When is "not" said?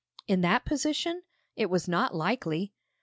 1.87-2.15